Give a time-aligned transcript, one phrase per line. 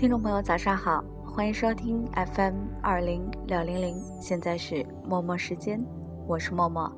[0.00, 2.02] 听众朋友，早上好，欢迎收听
[2.34, 5.78] FM 二零六零零，现在是默默时间，
[6.26, 6.90] 我是默默。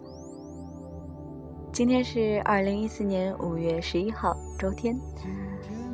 [1.73, 4.97] 今天是二零一四年五月十一号，周天。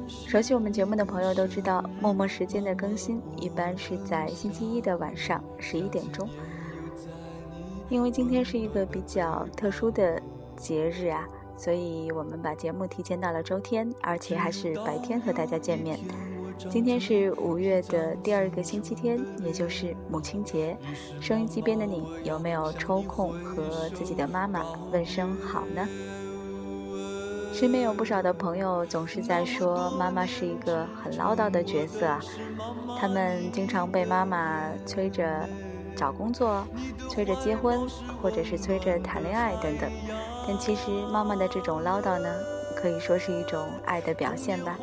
[0.07, 6.29] 熟悉我们节目的朋友都知道，默默时间的更新一般是在星期一的晚上十一点钟。
[7.89, 10.21] 因为今天是一个比较特殊的
[10.59, 15.99] 节日啊，所以我们把节目提前到了周天，而且还是白天和大家见面。
[16.59, 20.77] 今天是五月的第二个星期天，也就是母亲节。
[21.21, 25.87] 收音机边的你，有没有抽空和自己的妈妈问声好呢？
[27.55, 32.21] 身边有不少的朋友总是在说，妈妈是一个很唠叨的角色啊。
[32.99, 35.49] 他们经常被妈妈催着
[35.95, 36.67] 找工作、
[37.09, 37.79] 催着结婚，
[38.21, 39.89] 或者是催着谈恋爱等等。
[40.47, 42.29] 但其实妈妈的这种唠叨呢，
[42.77, 44.77] 可以说是一种爱的表现吧。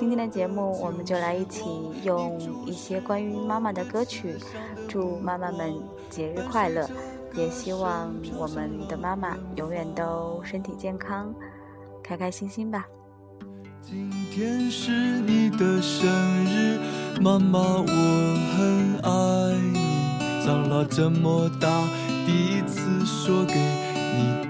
[0.00, 1.60] 今天的节目，我们就来一起
[2.04, 4.34] 用一些关于妈妈的歌曲，
[4.88, 5.74] 祝妈妈们
[6.08, 6.88] 节日快乐，
[7.34, 11.34] 也希望我们的妈妈永远都身体健康，
[12.02, 12.86] 开开心心吧。
[13.82, 16.08] 今天是你的生
[16.46, 16.78] 日，
[17.20, 17.84] 妈妈，我
[18.56, 21.68] 很爱你，长了这么大，
[22.24, 23.54] 第一次说给
[24.16, 24.48] 你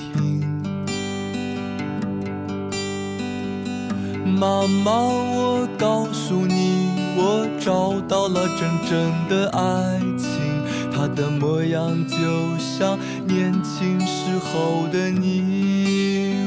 [4.40, 10.30] 妈妈，我告诉你，我找到了真正的爱情，
[10.90, 12.16] 它的模样就
[12.58, 16.38] 像年轻时候的你。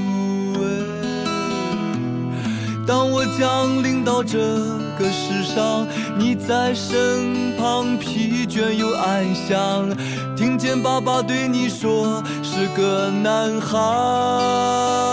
[2.87, 4.39] 当我降临到这
[4.97, 9.87] 个世上，你在身旁，疲倦又安详，
[10.35, 15.12] 听见爸爸对你说，是个男孩。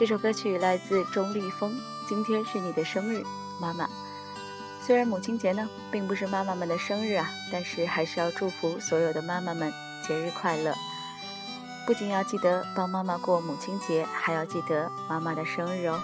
[0.00, 1.78] 这首歌曲来自钟立风。
[2.08, 3.22] 今天是你的生日，
[3.60, 3.86] 妈妈。
[4.80, 9.70] 虽然母亲节呢并不是妈妈们的生日啊，但是还是要祝福所有的妈妈们
[10.08, 10.72] 节日快乐。
[11.86, 16.00] 不仅要记得帮妈妈过母亲节，还要记得妈妈的生日哦。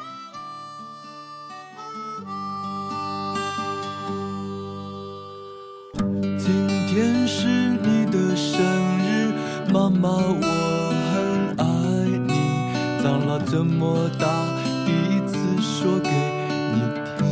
[6.38, 8.62] 今天是你的生
[8.98, 10.55] 日，妈妈我。
[13.56, 14.26] 这么大，
[14.84, 16.10] 第一次说给
[16.74, 16.82] 你
[17.16, 17.24] 听。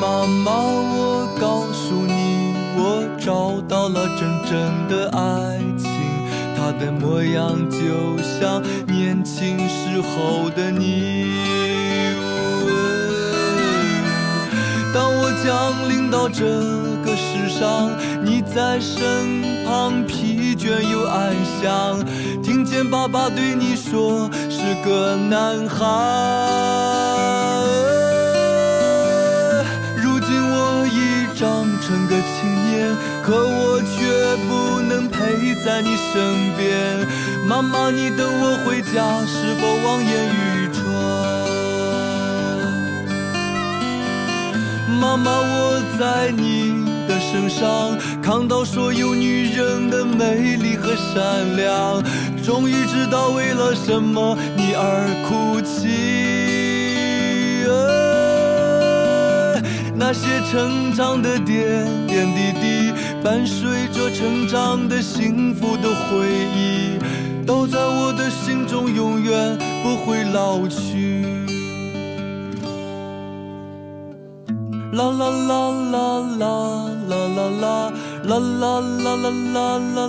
[0.00, 5.88] 妈妈，我告诉你，我找到了真正的爱情，
[6.56, 11.30] 它的模样就像年轻时候的你。
[14.92, 16.44] 当我降临到这
[17.04, 17.88] 个世上，
[18.24, 20.04] 你在身旁。
[20.60, 21.98] 却又安详，
[22.42, 25.86] 听见爸爸对你说是个男孩。
[29.96, 32.94] 如今我已长成个青年，
[33.24, 37.08] 可我却不能陪在你身边。
[37.48, 40.84] 妈妈，你等我回家，是否望眼欲穿？
[45.00, 46.89] 妈妈，我在你。
[47.20, 52.02] 身上看到所有女人的美丽和善良，
[52.42, 55.88] 终于知道为了什么你而哭泣。
[59.94, 62.92] 那些成长的点点滴滴，
[63.22, 66.26] 伴随着成长的幸福的回
[66.56, 66.98] 忆，
[67.46, 71.19] 都在我的心中永远不会老去。
[74.92, 76.46] 啦啦啦啦啦
[77.08, 77.90] 啦啦啦
[78.26, 80.06] 啦啦啦啦啦啦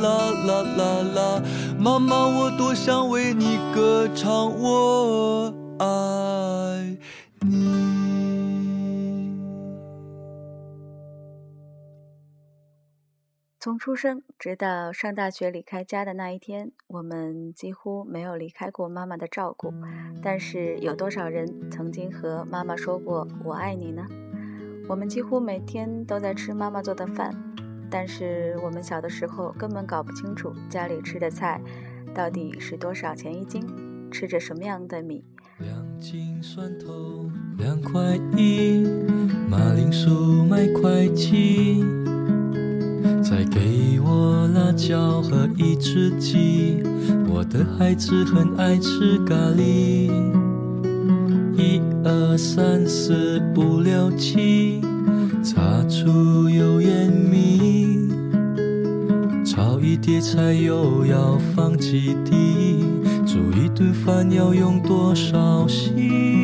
[0.00, 0.06] 啦
[0.46, 0.82] 啦啦
[1.14, 1.42] 啦！
[1.78, 5.86] 妈妈，我多想为你歌唱，我爱
[7.42, 7.83] 你。
[13.64, 19.72] 从出生直到上大学离开家的那一天，我们几乎没有离开过妈妈的照顾。
[20.22, 24.06] 但是，有多少人曾经和妈妈说过“我爱你”呢？
[24.86, 27.34] 我们几乎每天都在吃妈妈做的饭，
[27.90, 31.58] 但是我们小的时候根本搞不清楚家里吃的菜
[32.14, 33.66] 到底是多少钱一斤，
[34.10, 35.24] 吃着什么样的米。
[35.60, 38.84] 两斤蒜头两块一，
[39.48, 41.82] 马铃薯卖块七，
[43.22, 46.82] 再给我辣椒和一只鸡。
[47.28, 50.10] 我的孩子很爱吃咖喱。
[51.56, 54.80] 一二三四五六七，
[55.42, 58.08] 擦出油烟米，
[59.44, 62.84] 炒一碟菜又要放几滴，
[63.26, 66.43] 煮一顿饭要用多少心？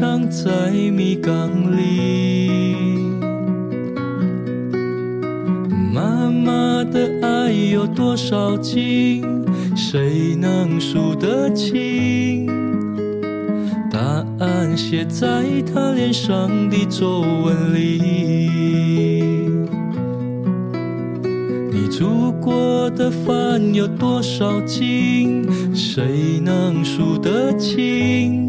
[0.00, 2.80] 悄地藏在米缸里。
[5.92, 9.22] 妈妈的爱有多少斤？
[9.76, 12.46] 谁能数得清？
[13.90, 19.50] 答案写在她脸上的皱纹里。
[21.70, 25.46] 你煮过的饭有多少斤？
[25.74, 28.48] 谁能数得清？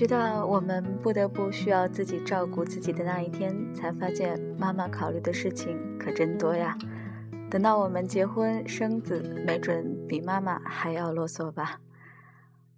[0.00, 6.74] 直到我们不得不需要自己照顾自己的那一天，才发现妈妈考虑的事情可真多呀。
[7.50, 11.80] 等到我们结婚生子，没准比妈妈还要啰嗦吧。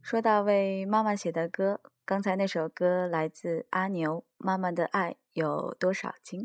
[0.03, 6.41] 说到为妈妈写的歌，刚才那首歌来自阿牛，《妈妈的爱有多少斤》。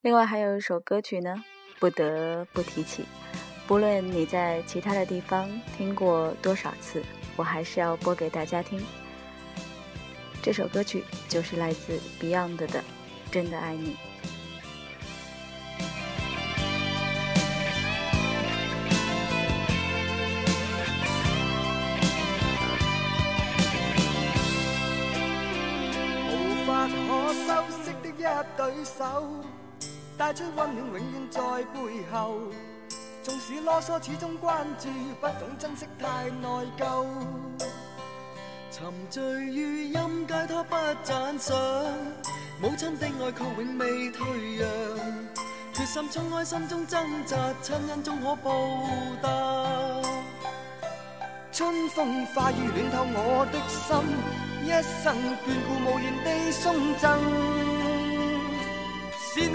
[0.00, 1.44] 另外还有一首歌曲呢，
[1.78, 3.04] 不得不提起。
[3.68, 7.00] 不论你在其他的地方听过多少次，
[7.36, 8.84] 我还是要播给大家听。
[10.42, 12.66] 这首歌曲就是来自 Beyond 的
[13.30, 13.90] 《真的爱你》。
[26.28, 28.22] 无法可修饰的一
[28.56, 29.32] 对手，
[30.18, 31.40] 带出温暖永远在
[31.72, 32.40] 背后。
[33.22, 34.88] 纵使啰嗦，始终关注，
[35.20, 37.06] 不懂珍惜太内疚。
[38.72, 41.54] 沉醉于音阶，他不赞赏。
[42.58, 44.66] 母亲的爱却永未退让，
[45.74, 48.50] 决心冲开心中挣扎，亲恩终可报
[49.20, 49.28] 答。
[51.52, 53.94] 春风化雨暖透我的心，
[54.64, 54.70] 一
[55.04, 55.14] 生
[55.44, 57.04] 眷顾无言地送赠。
[59.34, 59.54] 是你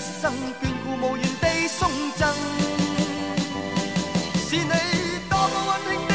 [0.00, 2.28] 生眷顾无言地送赠。
[4.48, 6.09] 是你多么温馨。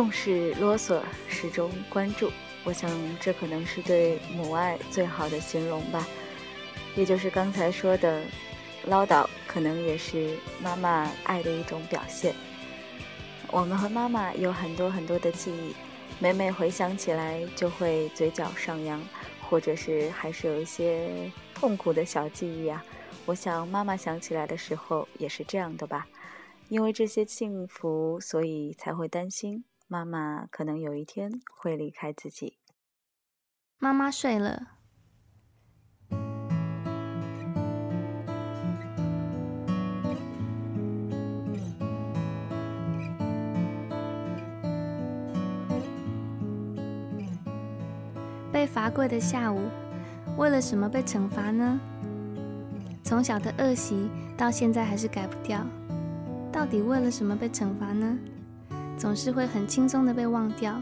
[0.00, 2.30] 纵使啰嗦，始终关注。
[2.64, 2.90] 我想，
[3.20, 6.08] 这可能是对母爱最好的形容吧。
[6.96, 8.24] 也就是刚才说的，
[8.86, 12.34] 唠叨，可能也是妈妈爱的一种表现。
[13.48, 15.74] 我们和妈妈有很多很多的记忆，
[16.18, 18.98] 每每回想起来，就会嘴角上扬，
[19.50, 22.82] 或者是还是有一些痛苦的小记忆啊。
[23.26, 26.06] 我想，妈妈想起来的时候也是这样的吧。
[26.70, 29.62] 因为这些幸福，所以才会担心。
[29.92, 32.58] 妈妈可能有一天会离开自己。
[33.76, 34.68] 妈妈睡了，
[48.52, 49.60] 被罚跪的下午，
[50.36, 51.80] 为了什么被惩罚呢？
[53.02, 55.66] 从小的恶习到现在还是改不掉，
[56.52, 58.16] 到底为了什么被惩罚呢？
[59.00, 60.78] 总是会很轻松的被忘掉。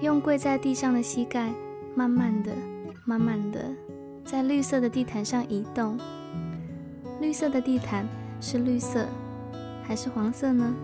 [0.00, 1.52] 用跪在地上的膝盖，
[1.94, 2.50] 慢慢的、
[3.04, 3.70] 慢慢的，
[4.24, 5.96] 在绿色的地毯上移动。
[7.20, 8.04] 绿色的地毯
[8.40, 9.06] 是绿色
[9.84, 10.74] 还是黄色呢？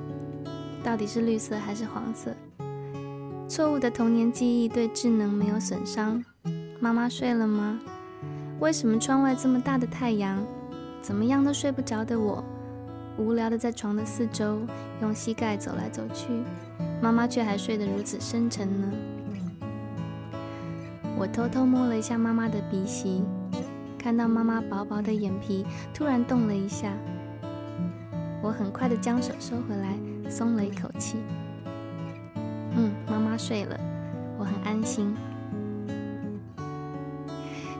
[0.84, 2.32] 到底是绿色还是黄色？
[3.48, 6.24] 错误的童年记忆对智能没有损伤。
[6.78, 7.76] 妈妈睡了吗？
[8.60, 10.46] 为什么窗外这么大的太阳，
[11.02, 12.44] 怎么样都睡不着的我？
[13.18, 14.60] 无聊的在床的四周
[15.02, 16.28] 用膝盖走来走去，
[17.02, 18.88] 妈妈却还睡得如此深沉呢。
[21.18, 23.24] 我偷偷摸了一下妈妈的鼻息，
[23.98, 26.92] 看到妈妈薄薄的眼皮突然动了一下，
[28.40, 29.98] 我很快的将手收回来，
[30.30, 31.18] 松了一口气。
[32.76, 33.76] 嗯，妈妈睡了，
[34.38, 35.12] 我很安心。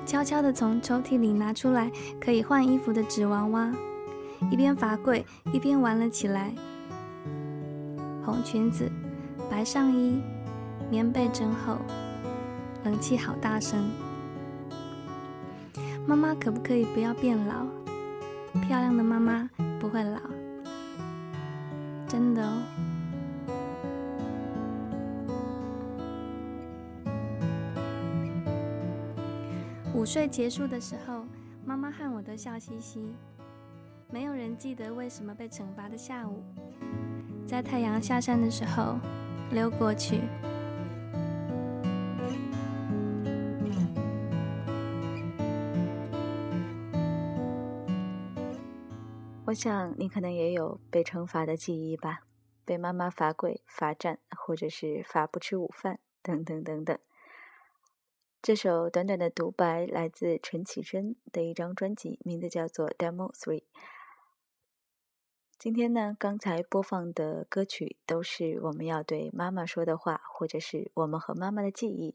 [0.05, 3.73] 悄悄的从抽屉里拿出来可以换衣服的纸娃娃。
[4.51, 6.53] 一边罚跪，一边玩了起来。
[8.25, 8.91] 红裙子，
[9.51, 10.23] 白上衣，
[10.91, 11.79] 棉被真厚，
[12.85, 13.91] 冷气好大声。
[16.07, 17.67] 妈妈可不可以不要变老？
[18.67, 20.21] 漂亮的妈妈不会老，
[22.07, 22.63] 真的哦。
[29.95, 31.25] 午睡结束的时候，
[31.65, 33.15] 妈妈和我都笑嘻嘻。
[34.11, 36.43] 没有人记得为什么被惩罚的下午。
[37.47, 38.99] 在太阳下山的时候
[39.51, 40.21] 溜过去。
[49.45, 52.21] 我想你可能也有被惩罚的记忆吧。
[52.65, 56.99] 被妈妈罚跪罚站或者是罚不吃午饭等等等等。
[58.43, 63.65] 这首短短的独白来自陈绮贞的一张专辑名字叫做 demo three
[65.59, 72.15] 今天呢，刚才播放的歌曲都是我们要对妈妈说的话，或者是我们和妈妈的记忆。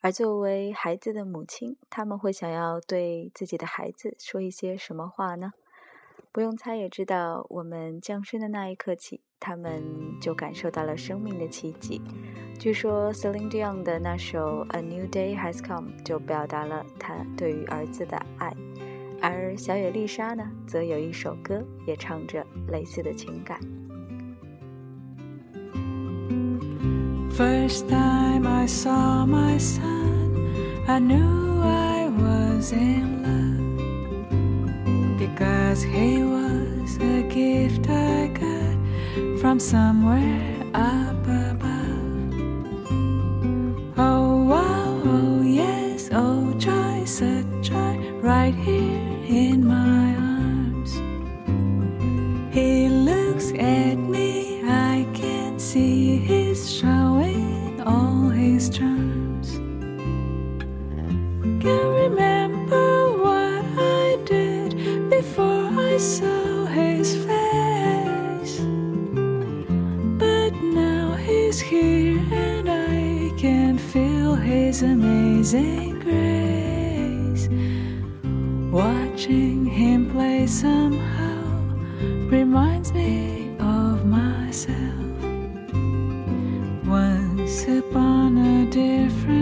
[0.00, 5.52] 而作为孩子的母亲，他们会想要对自己的孩子说一些什么话呢？
[6.32, 12.02] 不用猜也知道，我们降生的那一刻起，他们就感受到了生命的奇迹。
[12.58, 18.52] 据说 Celine Dion 的那首《A New Day Has Come》就表达了他对于儿子的爱。
[19.21, 23.59] 而小野丽莎呢，则有一首歌也唱着类似的情感。
[27.31, 30.31] First time I saw my son,
[30.87, 33.77] I knew I was in love
[35.19, 38.77] because he was a gift I got
[39.39, 41.10] from somewhere up
[87.68, 89.41] Upon a different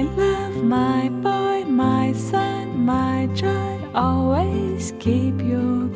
[0.00, 5.89] My love, my boy, my son, my joy, always keep your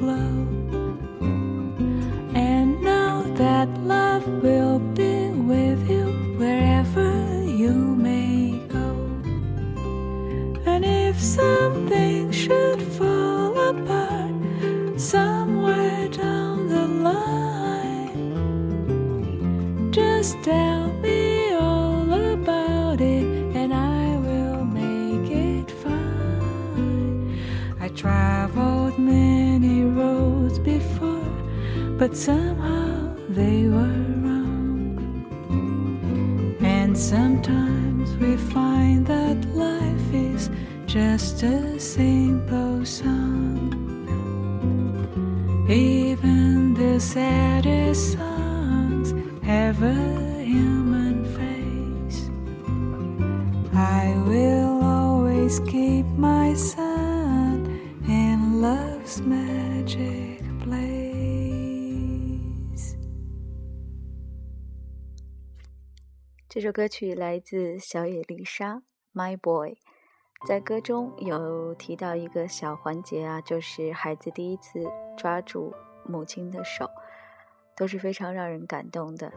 [32.17, 34.97] somehow they were wrong.
[36.61, 40.49] And sometimes we find that life is
[40.87, 43.73] just a simple song.
[45.69, 52.31] Even the saddest songs have a human face.
[53.75, 57.67] I will always keep my son
[58.07, 59.54] in love's magic
[66.55, 68.77] 这首歌曲来自小野丽莎，
[69.13, 69.71] 《My Boy》。
[70.47, 74.79] 在歌中有提到一个小环节啊，就是孩子第一次
[75.17, 75.75] 抓住
[76.07, 76.89] 母亲的手，
[77.77, 79.33] 都是非常让人感动的。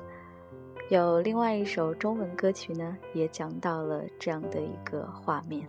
[0.91, 5.67] 有另外一首中文歌曲呢，也讲到了这样的一个画面。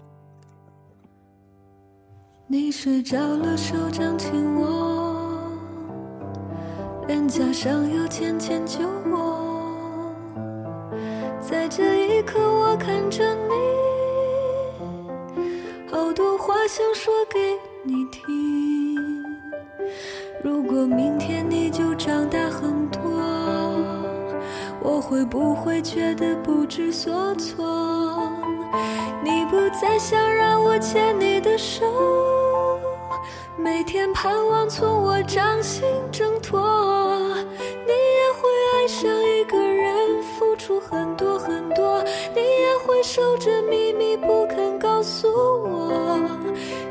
[2.47, 5.51] 你睡着了，手掌紧握，
[7.07, 9.48] 脸颊上有浅浅酒窝，
[11.49, 13.55] 在这一刻，我看着你。
[15.91, 19.25] 好多话想说给你听。
[20.45, 23.01] 如果明天你就长大很多，
[24.83, 28.31] 我会不会觉得不知所措？
[29.25, 31.87] 你不再想让我牵你的手，
[33.57, 36.61] 每天盼望从我掌心挣脱，
[37.41, 39.38] 你也会爱上一
[40.81, 42.03] 很多很多，
[42.35, 46.29] 你也会守着秘密不肯告诉我。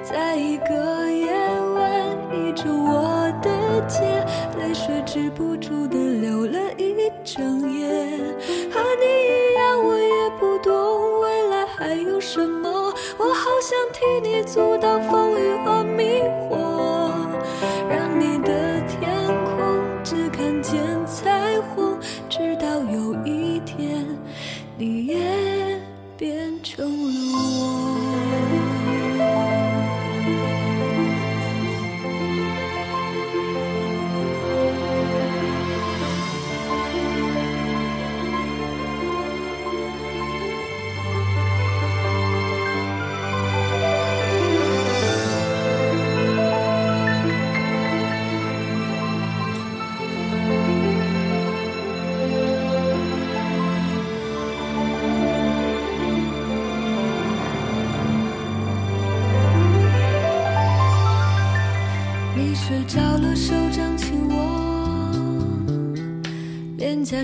[0.03, 1.31] 在一个夜
[1.75, 4.25] 晚，倚着我的肩，
[4.57, 7.87] 泪水止不住的流了一整夜。
[8.71, 14.96] 和你一样，我也不懂未来还有什么，我好想替你阻挡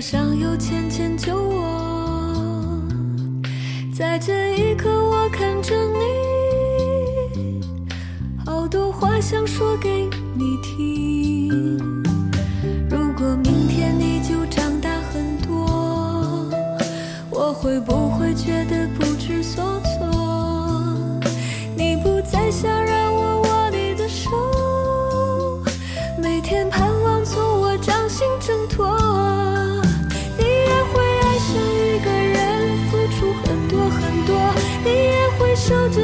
[0.06, 2.82] 上有浅浅酒窝。
[3.90, 5.74] 在这一刻，我看着
[7.34, 7.62] 你，
[8.44, 11.48] 好多话想说给你听。
[12.90, 16.50] 如果明天你就长大很多，
[17.30, 19.03] 我会不会觉得不
[35.66, 36.03] 守着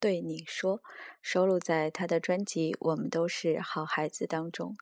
[0.00, 0.78] 对你说》，
[1.20, 4.76] 收录在他的专辑《我们都是好孩子》当中。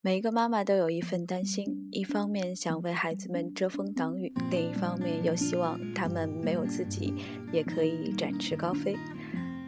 [0.00, 7.12] 每一个妈妈都有一份担心，一方面想为孩子们遮风挡雨，另一方面又希望他们没有自己
[7.52, 8.96] 也可以展翅高飞。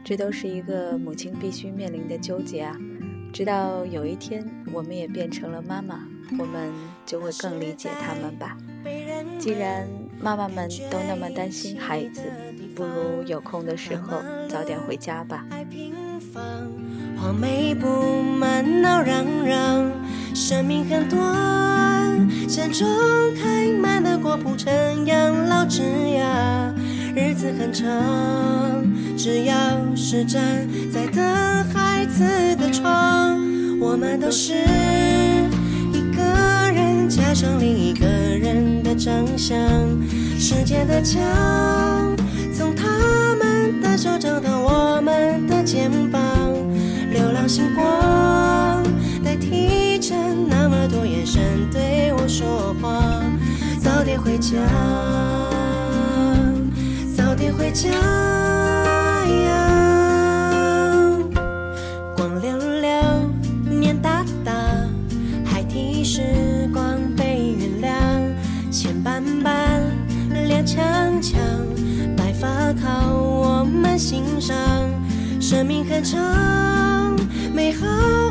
[0.05, 2.77] 这都是一个母亲必须面临的纠结啊！
[3.33, 6.07] 直到有一天，我们也变成了妈妈，
[6.38, 6.72] 我们
[7.05, 8.57] 就会更理解他们吧。
[9.38, 9.88] 既然
[10.23, 12.21] 妈妈们都那么担心孩子，
[12.77, 15.45] 不如有空的时候早点回家吧。
[15.51, 15.93] 太平
[16.33, 16.43] 凡，
[17.21, 19.91] 黄梅布满闹嚷嚷，
[20.33, 21.19] 生命很短，
[22.49, 22.87] 山中
[23.35, 24.73] 开满了果铺成
[25.07, 26.73] 养老枝桠，
[27.17, 27.91] 日子很长，
[29.17, 29.57] 只要
[29.97, 31.21] 是站在等
[31.75, 33.41] 孩子的窗，
[33.81, 34.55] 我们都是
[35.93, 36.23] 一个
[36.73, 38.62] 人加上另一个人
[38.92, 39.59] 的长相，
[40.38, 41.18] 世界的墙，
[42.52, 46.20] 从他们的手掌到我们的肩膀，
[47.11, 48.85] 流浪星光
[49.24, 50.14] 代替着
[50.46, 51.40] 那么多眼神
[51.72, 53.22] 对我说话，
[53.81, 54.59] 早点回家，
[57.16, 58.62] 早点回家。
[73.92, 74.57] 我们欣赏。
[75.38, 76.18] 生命很长，
[77.52, 77.87] 美好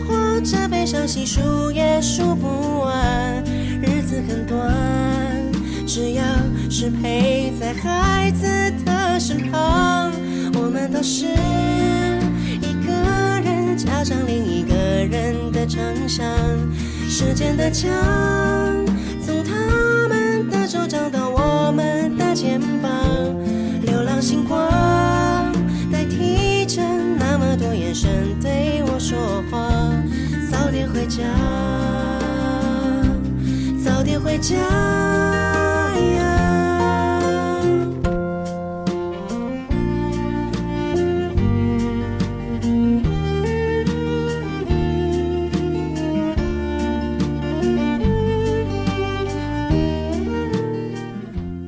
[0.07, 3.43] 或者悲伤，细数也数不完。
[3.79, 4.73] 日子很短，
[5.85, 6.23] 只要
[6.67, 8.47] 是陪在孩子
[8.83, 10.11] 的身旁。
[10.55, 12.91] 我们都是一个
[13.43, 16.25] 人加上另一个人的长相，
[17.07, 17.87] 时间的墙
[19.23, 22.91] 从他们的手掌到我们的肩膀，
[23.83, 24.59] 流浪星光
[27.91, 29.69] 眼神对我说话，
[30.49, 31.25] 早点回家，
[33.83, 34.55] 早点回家。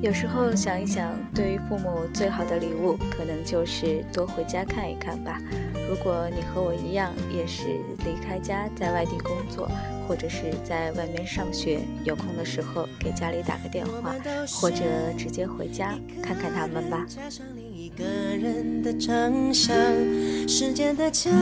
[0.01, 1.12] 有时候想一想，
[1.73, 5.41] 父母最好的礼物，可能就是多回家看一看吧。
[5.89, 7.63] 如果你和我一样，也是
[8.05, 9.67] 离开家在外地工作，
[10.07, 14.13] 或者是在外面上学，有空的时候给家里打个电话，
[14.51, 14.83] 或者
[15.17, 17.07] 直接回家看看他们吧。
[17.97, 19.75] 个人的长相，
[20.47, 21.33] 时间的墙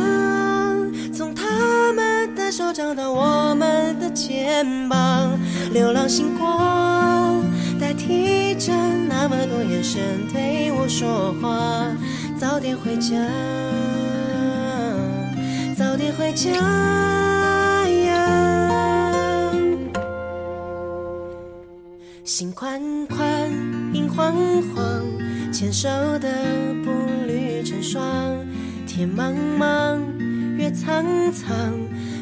[1.14, 5.38] 从他们的手掌到我们的肩膀，
[5.74, 7.21] 流浪星光
[8.12, 8.74] 代替着
[9.08, 11.96] 那么多眼神对我说话，
[12.38, 13.16] 早点回家，
[15.76, 16.50] 早点回家
[17.88, 19.52] 呀。
[22.24, 23.50] 心宽宽，
[23.94, 24.36] 影晃
[24.74, 25.02] 晃，
[25.52, 25.88] 牵手
[26.20, 26.30] 的
[26.84, 26.92] 步
[27.26, 28.04] 履成双。
[28.86, 30.00] 天茫茫，
[30.58, 31.56] 月苍苍，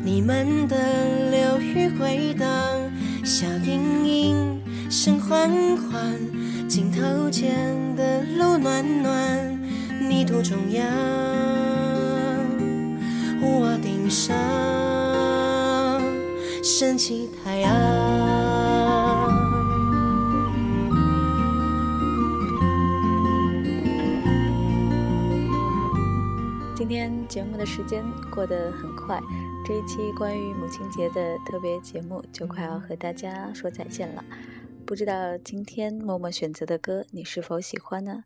[0.04, 0.78] 你们的
[1.32, 2.47] 流语回荡。
[3.25, 4.59] 笑盈盈，
[4.89, 5.47] 声缓
[5.78, 9.62] 缓，镜头前的路暖暖，
[10.10, 10.84] 泥土中央，
[13.39, 14.36] 屋顶上
[16.63, 17.71] 升起太阳。
[26.75, 29.21] 今天节目的时间过得很快，
[29.63, 34.23] 这一期关于母亲节的特别节目就快要和大家说再见了。
[34.89, 38.23] 不知道今天默默选择的歌你是否喜欢呢？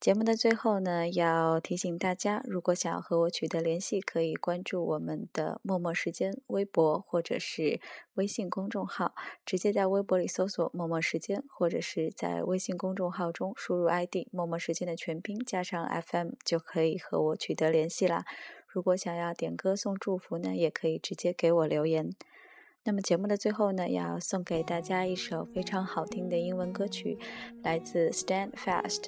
[0.00, 7.78] 节目的最后呢，要提醒大家，如果想要和我取得联系，可以关注我们的“默默时间”微博或者是
[8.14, 18.24] 微信公众号，直接在微博里搜索“默默时间”，或者是在微信公众号中输入 ID“ 默默时间”的全拼加上 FM，就可以和我取得联系啦。
[18.66, 22.14] 如果想要点歌送祝福呢，也可以直接给我留言。
[22.84, 27.18] 那么节目的最后呢，要送给大家一首非常好听的英文歌曲，
[27.62, 29.04] 来自 Stand Fast。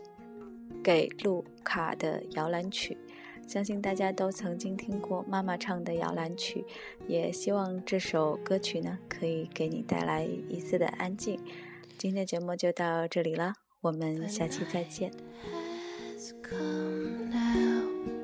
[0.82, 2.98] 给路卡的摇篮曲，
[3.46, 6.62] 相信大家都曾经听过妈妈唱的摇篮曲，
[7.06, 11.40] 也希望这首歌曲呢可以给你带来一丝的安静。
[11.96, 15.10] 今天的节目就到这里了，我们下期再见。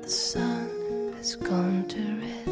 [0.01, 2.51] the sun has gone to rest.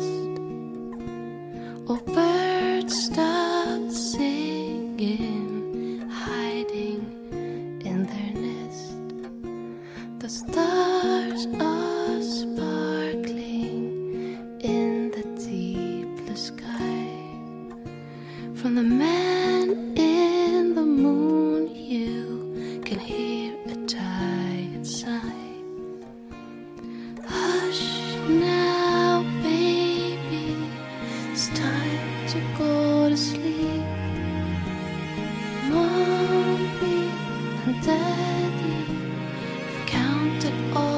[40.10, 40.88] Counted all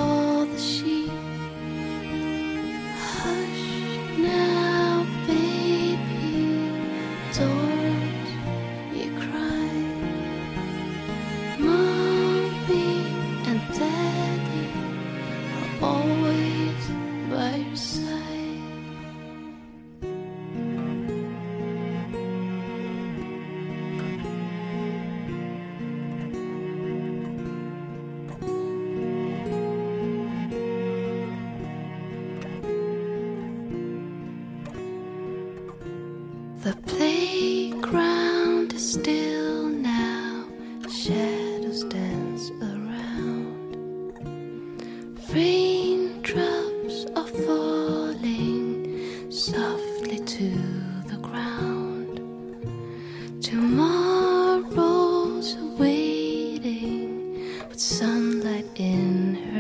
[58.79, 59.50] in